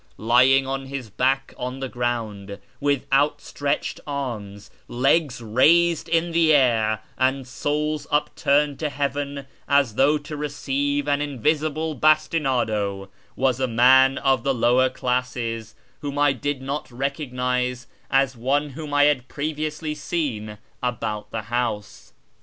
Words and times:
Lying 0.17 0.65
on 0.65 0.87
his 0.87 1.11
back 1.11 1.53
on 1.57 1.79
the 1.79 1.87
ground, 1.87 2.57
with 2.79 3.05
outstretched 3.13 3.99
arms, 4.07 4.71
legs 4.87 5.41
raised 5.41 6.09
in 6.09 6.31
the 6.31 6.55
air, 6.55 7.01
and 7.19 7.47
soles 7.47 8.07
upturned 8.09 8.79
to 8.79 8.89
heaven 8.89 9.45
as 9.67 9.93
though 9.93 10.17
to 10.17 10.35
receive 10.35 11.07
an 11.07 11.21
invisible 11.21 11.93
bastinado, 11.93 13.09
was 13.35 13.59
a 13.59 13.67
man 13.67 14.17
of 14.17 14.41
the 14.43 14.55
lower 14.55 14.89
classes 14.89 15.75
whom 15.99 16.17
I 16.17 16.33
did 16.33 16.63
not 16.63 16.89
recognise 16.89 17.85
as 18.09 18.35
one 18.35 18.71
whom 18.71 18.95
I 18.95 19.03
had 19.03 19.27
previously 19.27 19.93
seen 19.93 20.57
about 20.81 21.29
the 21.29 21.43
house. 21.43 22.11